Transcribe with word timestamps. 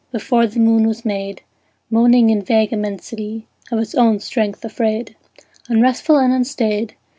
Before 0.11 0.47
the 0.47 0.59
moon 0.59 0.87
was 0.87 1.05
made, 1.05 1.43
Moaning 1.91 2.31
in 2.31 2.41
vague 2.41 2.73
immensity, 2.73 3.45
Of 3.71 3.77
its 3.77 3.93
own 3.93 4.19
strength 4.19 4.65
afraid, 4.65 5.15
Unresful 5.69 6.17
and 6.17 6.33
unstaid. 6.33 6.95